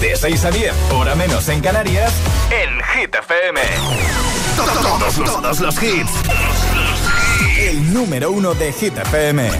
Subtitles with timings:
[0.00, 2.12] De 6 a 10, hora menos en Canarias,
[2.50, 3.60] en Hit FM.
[4.56, 6.10] Todos, los, todos los hits.
[7.58, 9.50] El número uno de Hit FM.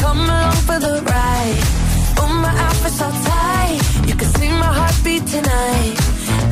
[0.00, 1.60] come along for the ride?
[2.18, 5.96] Oh, my outfit's all tight, you can see my heartbeat tonight.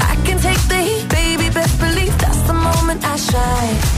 [0.01, 3.98] I can take the heat, baby, best believe that's the moment I shine.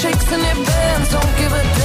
[0.00, 1.79] shakes and it bends, don't give a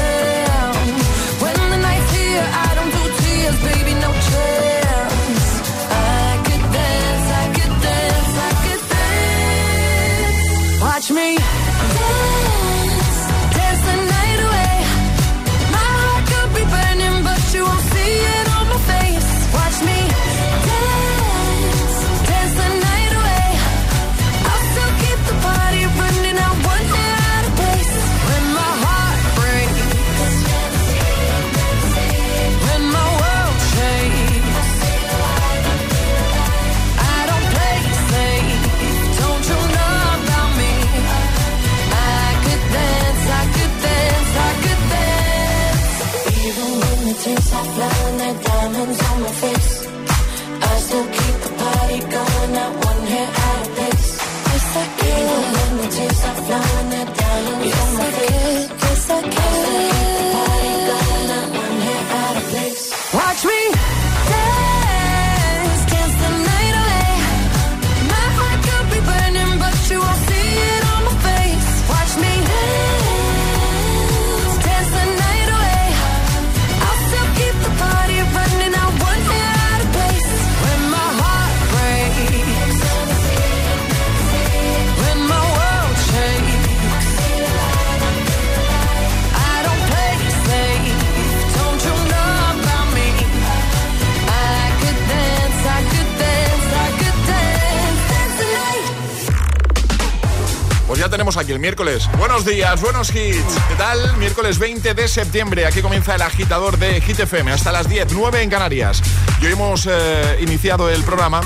[101.55, 102.09] el miércoles.
[102.17, 103.55] Buenos días, buenos hits.
[103.69, 104.17] ¿Qué tal?
[104.17, 105.65] Miércoles 20 de septiembre.
[105.65, 109.01] Aquí comienza el agitador de Hit FM hasta las 10, 9 en Canarias.
[109.41, 111.41] Y hoy hemos eh, iniciado el programa.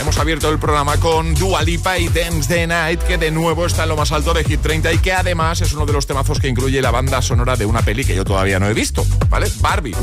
[0.00, 3.82] Hemos abierto el programa con Dua Lipa y Dance the Night, que de nuevo está
[3.82, 6.38] en lo más alto de Hit 30 y que además es uno de los temazos
[6.38, 9.50] que incluye la banda sonora de una peli que yo todavía no he visto, ¿vale?
[9.60, 9.94] Barbie.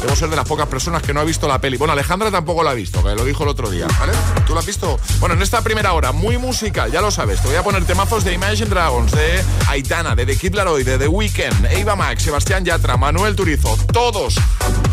[0.00, 1.76] Debo ser de las pocas personas que no ha visto la peli.
[1.76, 4.12] Bueno, Alejandra tampoco la ha visto, que lo dijo el otro día, ¿vale?
[4.46, 4.98] ¿Tú la has visto?
[5.20, 7.40] Bueno, en esta primera hora, muy musical, ya lo sabes.
[7.40, 10.98] Te voy a poner temazos de Imagine Dragons, de Aitana, de The Kid Laroi, de
[10.98, 14.34] The Weeknd, Eva Max, Sebastián Yatra, Manuel Turizo, todos.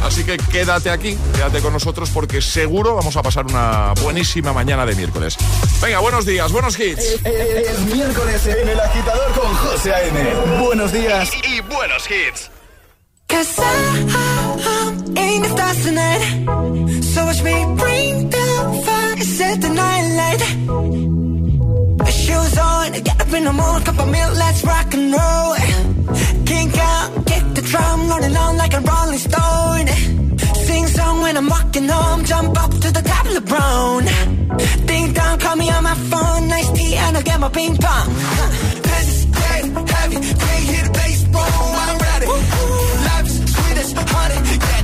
[0.04, 4.86] Así que quédate aquí, quédate con nosotros porque seguro vamos a pasar una buenísima mañana
[4.86, 5.36] de miércoles.
[5.82, 7.20] Venga, buenos días, buenos hits.
[7.26, 10.60] Es miércoles en el agitador con José A.M.
[10.62, 12.52] Buenos días y, y buenos hits.
[13.30, 16.24] Cause I'm in the stars tonight.
[17.14, 18.48] So watch me bring the
[18.86, 20.42] fire, set the night light.
[22.12, 25.56] Shoes on, get up in the morning, cup of milk, let's rock and roll.
[26.46, 29.88] Kink out, kick the drum, rolling on like a rolling stone.
[30.66, 34.06] Sing song when I'm walking home, jump up to the top of the brown.
[34.88, 38.08] Ding dong, call me on my phone, nice tea, and I'll get my ping pong.
[38.90, 39.62] This day,
[39.94, 42.25] heavy, can't hear the bass, boom, I'm ready.
[42.25, 42.88] As
[43.97, 44.79] honey, yeah,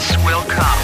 [0.00, 0.74] success will come.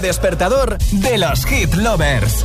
[0.00, 2.44] Despertador de los hit lovers.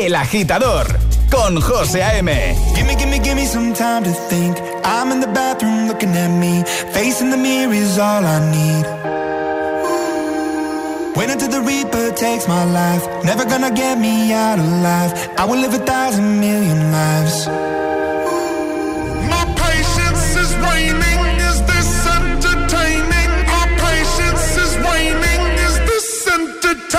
[0.00, 0.86] El agitador
[1.30, 2.30] con José A.M.
[2.74, 4.56] Gimme, gimme, gimme some time to think.
[4.84, 6.64] I'm in the bathroom looking at me.
[6.92, 8.86] Facing the mirror is all I need.
[11.16, 13.06] Wait until the Reaper takes my life.
[13.24, 15.12] Never gonna get me out alive.
[15.38, 17.89] I will live a thousand million lives.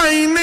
[0.02, 0.41] time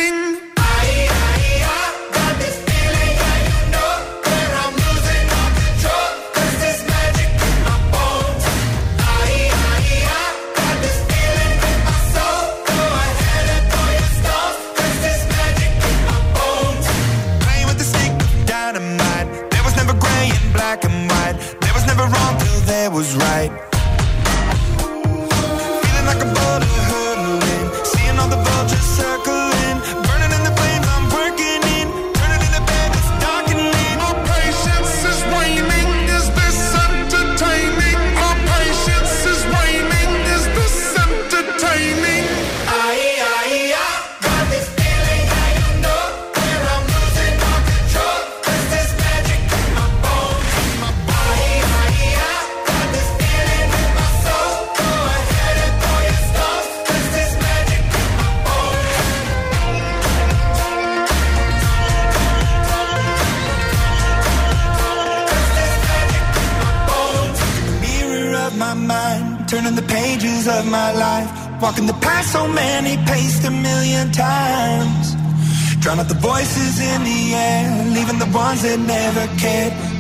[78.62, 79.98] that never cared.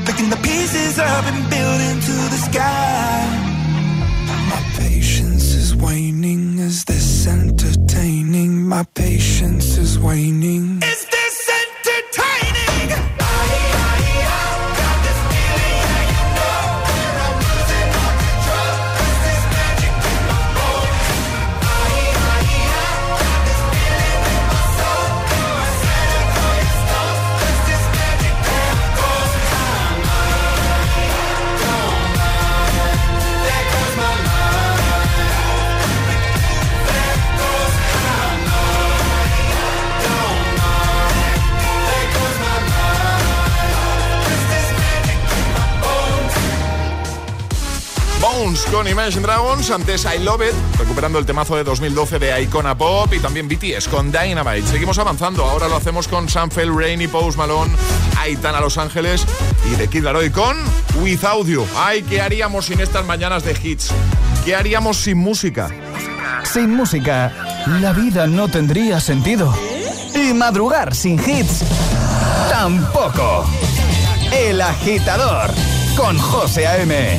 [49.58, 53.48] Dragons, antes I Love It, recuperando el temazo de 2012 de Icona Pop y también
[53.48, 54.66] BTS con Dynamite.
[54.66, 57.74] Seguimos avanzando, ahora lo hacemos con Sam Fell, Rainy, Post Malone,
[58.18, 59.24] Aitana Los Ángeles
[59.70, 60.56] y The Kid Laroi con
[61.00, 61.66] Without You.
[61.76, 63.90] Ay, ¿qué haríamos sin estas mañanas de hits?
[64.44, 65.70] ¿Qué haríamos sin música?
[66.44, 67.32] Sin música,
[67.80, 69.54] la vida no tendría sentido.
[70.14, 71.64] Y madrugar sin hits,
[72.50, 73.44] tampoco.
[74.32, 75.50] El agitador
[75.96, 77.18] con José A.M.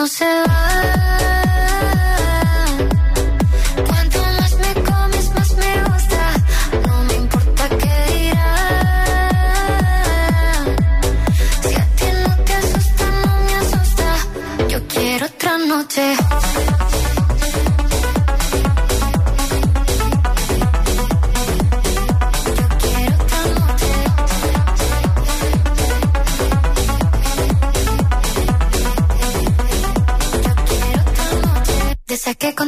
[0.00, 0.29] no se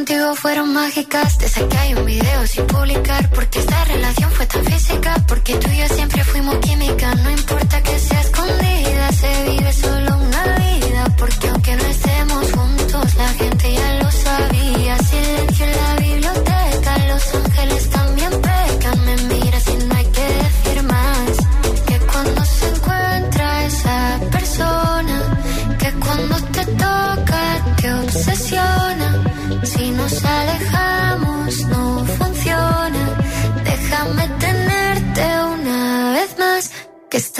[0.05, 4.45] contigo fueron mágicas, de esas que hay un video sin publicar, porque esta relación fue
[4.47, 8.22] tan física, porque tú y yo siempre fuimos química, no importa que sea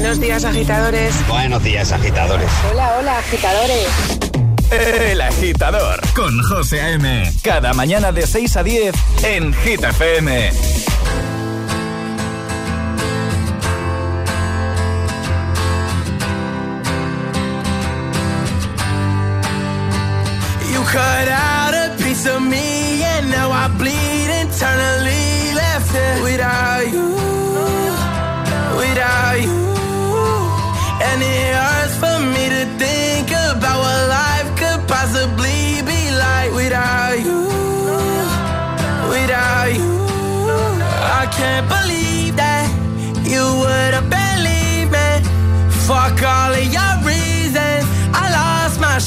[0.00, 2.48] Buenos días, agitadores.
[2.72, 3.86] Hola, hola, agitadores.
[4.70, 7.30] El agitador con José A.M.
[7.42, 10.52] Cada mañana de 6 a 10 en Hit FM.
[20.72, 25.29] You cut out a piece of me and now I bleed internally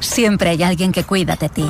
[0.00, 1.66] Siempre hay alguien que cuida de ti.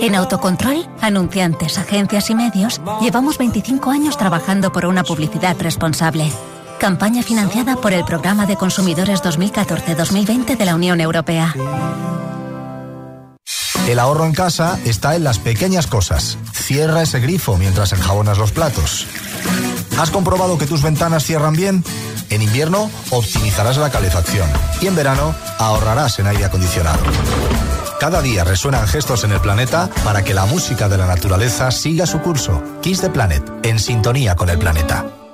[0.00, 6.30] En Autocontrol, anunciantes, agencias y medios, llevamos 25 años trabajando por una publicidad responsable.
[6.78, 11.54] Campaña financiada por el Programa de Consumidores 2014-2020 de la Unión Europea.
[13.88, 16.38] El ahorro en casa está en las pequeñas cosas.
[16.52, 19.06] Cierra ese grifo mientras enjabonas los platos.
[19.98, 21.84] ¿Has comprobado que tus ventanas cierran bien?
[22.30, 24.48] En invierno optimizarás la calefacción
[24.80, 27.00] y en verano ahorrarás en aire acondicionado.
[27.98, 32.06] Cada día resuenan gestos en el planeta para que la música de la naturaleza siga
[32.06, 32.62] su curso.
[32.80, 35.19] Kiss the Planet, en sintonía con el planeta.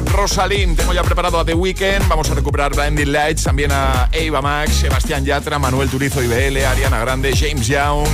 [0.00, 4.08] Snap, Rosalind, tengo ya preparado a The Weeknd, vamos a recuperar Blinding Lights, también a
[4.12, 8.06] Eva Max, Sebastián Yatra, Manuel Turizo IBL, Ariana Grande, James Young,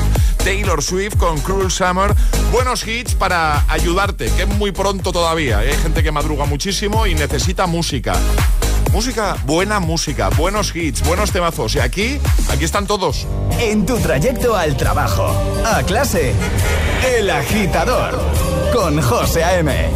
[0.42, 2.14] Taylor Swift con Cruel Summer.
[2.51, 5.64] Buenos hits para ayudarte, que es muy pronto todavía.
[5.64, 5.70] ¿eh?
[5.70, 8.14] Hay gente que madruga muchísimo y necesita música.
[8.92, 11.75] Música, buena música, buenos hits, buenos temazos.
[11.75, 12.18] Y aquí,
[12.51, 13.27] aquí están todos.
[13.61, 15.27] En tu trayecto al trabajo,
[15.64, 16.33] a clase,
[17.16, 18.18] El Agitador,
[18.72, 19.95] con José A.M.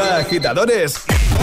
[0.00, 0.94] Agitadores.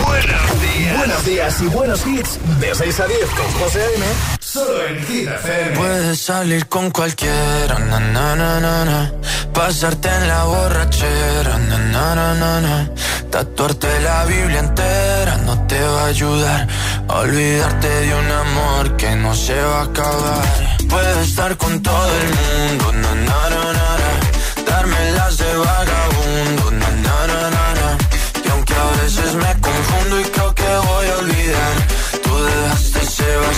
[0.06, 0.98] Buenos días.
[0.98, 2.40] Buenos días y buenos hits.
[2.60, 4.06] De 6 a 10 con José A.M.
[4.40, 5.78] Solo en FM.
[5.78, 9.12] Puedes salir con cualquiera, na, na, na, na, na.
[9.54, 12.90] Pasarte en la borrachera, na, na, na, na, na.
[13.30, 16.68] Tatuarte la Biblia entera no te va a ayudar.
[17.10, 20.44] olvidarte de un amor que no se va a acabar.
[20.90, 26.29] Puedes estar con todo el mundo, na, na, na, na, Darme las de vagabundo,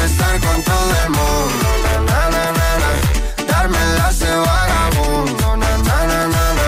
[0.00, 1.66] quiero estar con todo el mundo.
[1.84, 4.10] Na, na, na, na, Darme la
[4.46, 5.56] vagabundo.
[5.56, 6.66] Na, na, na, na,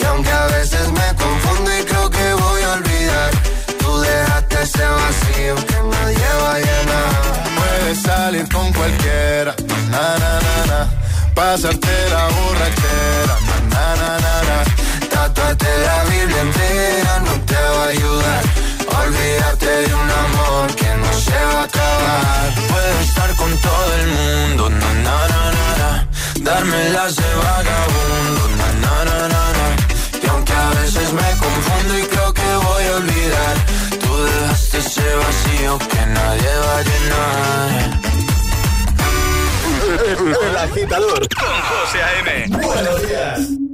[0.00, 3.30] Y aunque a veces me confundo y creo que voy a olvidar,
[3.78, 7.10] tú dejaste ese vacío que nadie va a llenar.
[7.58, 9.54] Puedes salir con cualquiera.
[9.90, 10.90] Na, na, na, na.
[11.34, 13.36] Pasarte la burra entera.
[13.70, 15.08] Na, na, na, na, na.
[15.10, 18.63] Tatuarte la Biblia entera no te va a ayudar
[19.06, 22.54] Olvídate de un amor que no se va a acabar.
[22.70, 26.08] Puedo estar con todo el mundo, na, na, na, na, na.
[26.40, 29.66] Darme las de vagabundo, na, na, na, na, na.
[30.22, 33.54] Y aunque a veces me confundo y creo que voy a olvidar,
[34.02, 38.00] tú dejaste ese vacío que nadie va a llenar.
[40.48, 42.28] El agitador con José A.M.
[42.56, 43.73] Buenos días.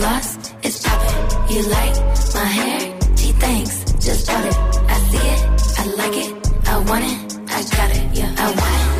[0.00, 0.28] Gloss
[0.64, 1.54] is popping.
[1.54, 1.94] You like
[2.34, 2.80] my hair?
[3.16, 3.74] Gee, thanks.
[4.06, 4.56] Just bought it.
[4.94, 5.40] I see it.
[5.80, 6.30] I like it.
[6.72, 7.18] I want it.
[7.56, 8.04] I got it.
[8.18, 8.99] Yeah, I want it.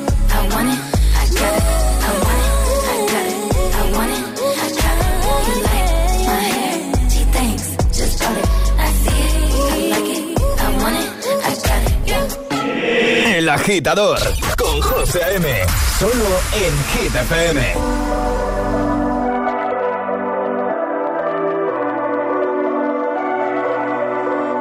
[13.53, 14.19] Agitador
[14.57, 15.65] con José A.M.
[15.99, 17.73] Solo en Hit FM.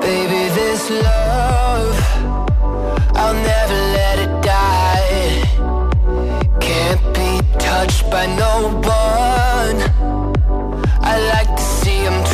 [0.01, 1.97] Baby, this love,
[3.15, 5.43] I'll never let it die.
[6.61, 9.79] Can't be touched by no one.
[11.03, 12.25] I like to see him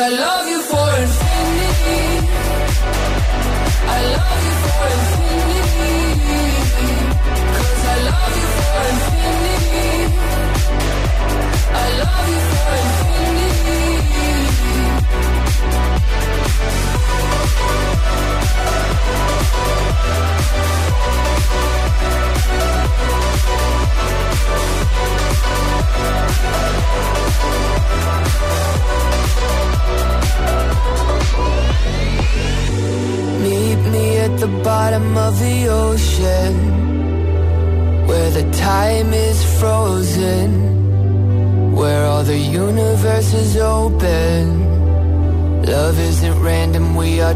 [0.00, 0.37] alone.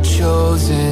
[0.03, 0.92] chosen.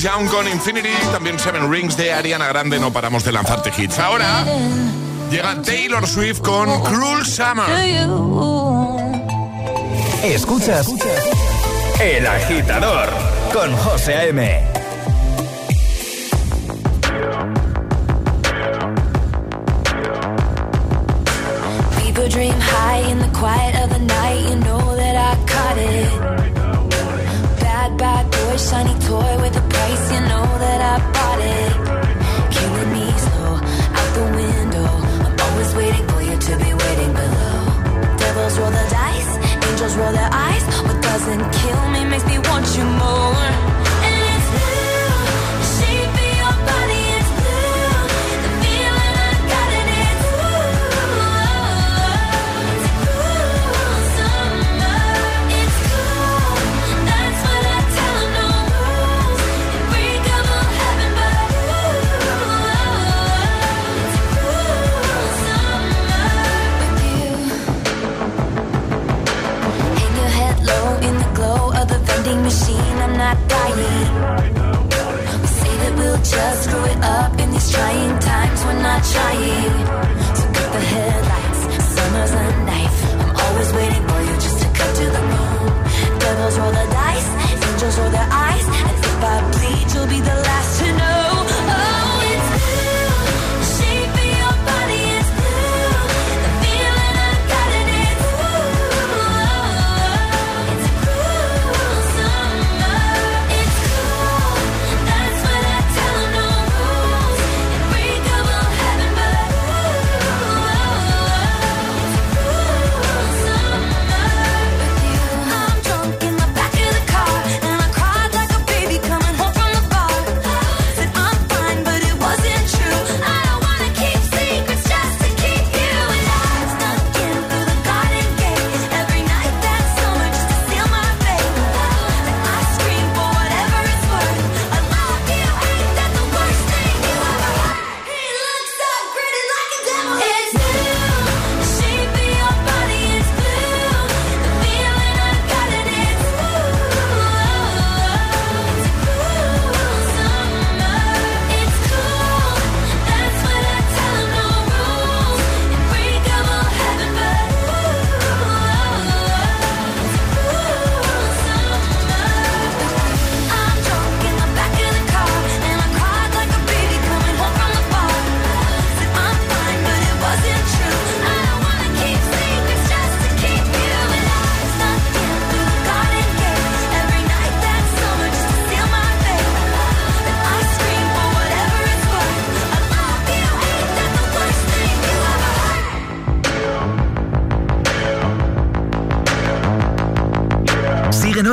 [0.00, 3.98] James con Infinity, también Seven Rings de Ariana Grande, no paramos de lanzarte hits.
[3.98, 4.44] Ahora
[5.30, 7.64] llega Taylor Swift con Cruel Summer.
[10.22, 10.88] Escuchas
[12.00, 13.08] El Agitador
[13.52, 14.72] con José A.M.
[22.30, 24.48] dream high in the quiet of the night.
[24.48, 26.32] You know that I caught it.
[31.32, 31.71] got it.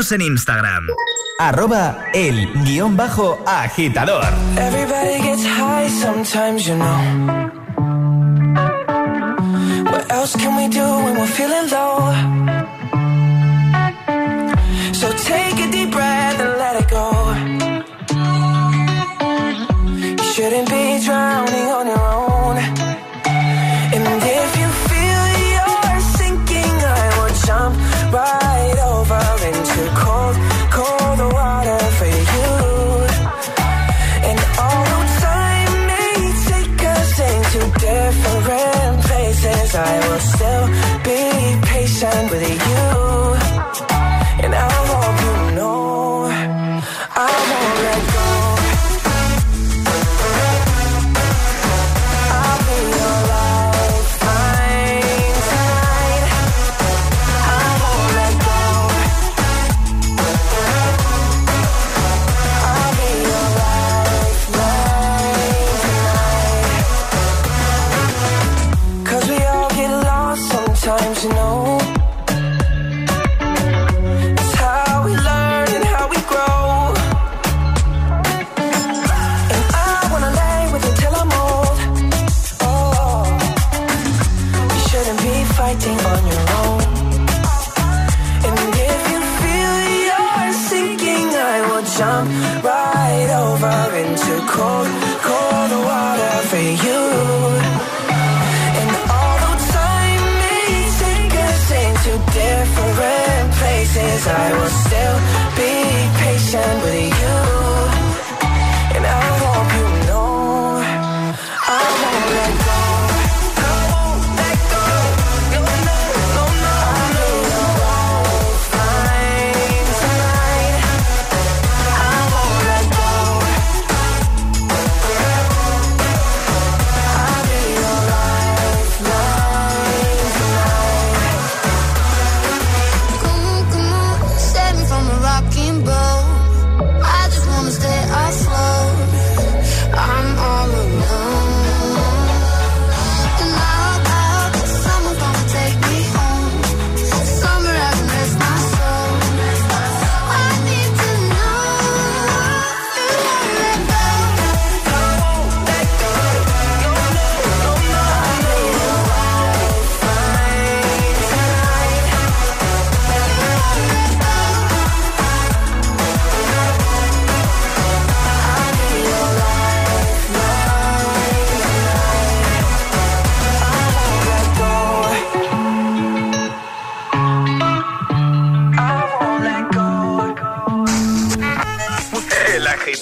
[0.10, 0.88] Síguenos en Instagram.
[1.40, 4.24] Arroba el guion bajo agitador.
[4.58, 7.50] Everybody gets high sometimes, you know.
[9.92, 12.59] What else can we do when we're feeling low?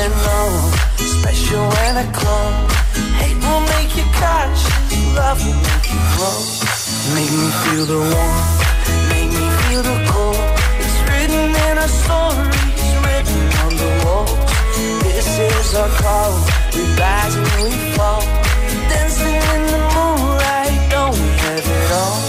[0.00, 0.72] And known.
[0.96, 2.56] Special when I come.
[3.20, 4.90] Hate will make you cautious.
[5.16, 6.38] Love will make you grow.
[7.16, 8.56] Make me feel the warmth.
[9.12, 10.40] Make me feel the cold.
[10.80, 12.88] It's written in our stories.
[13.04, 14.32] Written on the walls.
[15.04, 16.32] This is our call.
[16.74, 18.24] We rise and we fall.
[18.90, 20.76] Dancing in the moonlight.
[20.90, 22.20] Don't we have it all?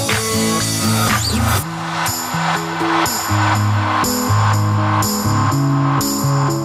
[6.31, 6.61] As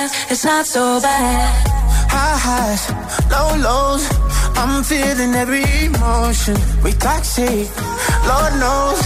[0.00, 1.66] so bad, it's not so bad.
[2.08, 2.82] High highs,
[3.30, 4.04] low lows.
[4.56, 6.56] I'm feeling every emotion.
[6.82, 7.68] We toxic,
[8.28, 9.00] Lord knows.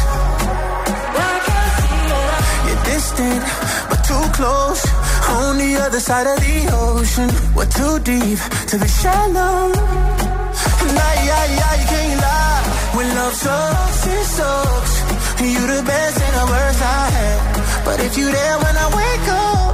[2.66, 3.42] You're distant,
[3.88, 4.82] but too close.
[5.28, 8.38] On the other side of the ocean, we're too deep
[8.70, 9.72] to be shallow.
[10.96, 12.62] Nah, yeah, yeah, you can't lie.
[12.96, 14.94] When love sucks, it sucks.
[15.44, 17.84] You the best and the worst I had.
[17.84, 19.73] But if you there when I wake up,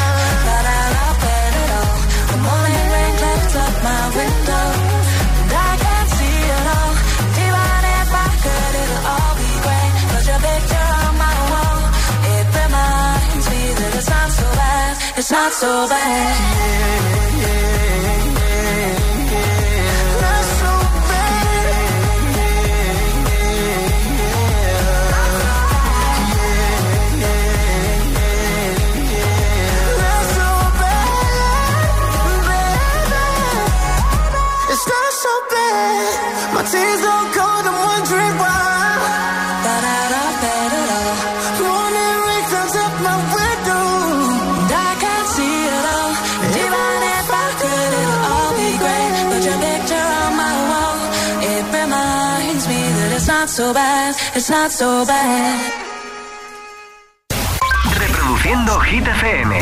[3.83, 4.67] my window,
[5.41, 6.39] and I can't see
[6.75, 6.93] all.
[7.45, 9.49] Even if I could, it'll all be.
[10.11, 11.81] But your picture on my wall,
[12.35, 14.93] it reminds me that it's not so bad.
[15.17, 16.31] It's not so bad.
[16.31, 18.20] Not so
[54.33, 55.71] It's not so bad.
[57.99, 59.61] Reproduciendo Hit FM.